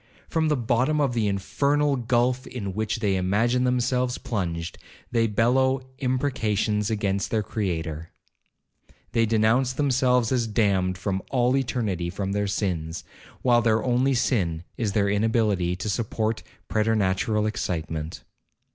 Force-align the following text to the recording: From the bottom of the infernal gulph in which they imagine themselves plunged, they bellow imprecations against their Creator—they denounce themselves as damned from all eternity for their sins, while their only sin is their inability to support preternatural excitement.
From 0.27 0.47
the 0.47 0.57
bottom 0.57 0.99
of 0.99 1.13
the 1.13 1.27
infernal 1.27 1.95
gulph 1.95 2.47
in 2.47 2.73
which 2.73 3.01
they 3.01 3.15
imagine 3.17 3.65
themselves 3.65 4.17
plunged, 4.17 4.79
they 5.11 5.27
bellow 5.27 5.81
imprecations 5.99 6.89
against 6.89 7.29
their 7.29 7.43
Creator—they 7.43 9.25
denounce 9.27 9.73
themselves 9.73 10.31
as 10.31 10.47
damned 10.47 10.97
from 10.97 11.21
all 11.29 11.55
eternity 11.55 12.09
for 12.09 12.25
their 12.25 12.47
sins, 12.47 13.03
while 13.43 13.61
their 13.61 13.83
only 13.83 14.15
sin 14.15 14.63
is 14.75 14.93
their 14.93 15.07
inability 15.07 15.75
to 15.75 15.87
support 15.87 16.41
preternatural 16.67 17.45
excitement. 17.45 18.23